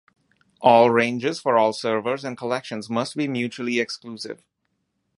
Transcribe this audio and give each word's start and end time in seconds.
All 0.61 0.89
ranges 0.89 1.39
for 1.39 1.59
all 1.59 1.73
servers 1.73 2.25
and 2.25 2.35
collections 2.35 2.89
must 2.89 3.15
be 3.15 3.27
mutually 3.27 3.79
exclusive. 3.79 4.41